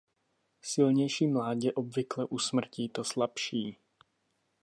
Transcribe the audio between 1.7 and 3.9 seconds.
obvykle usmrtí to slabší.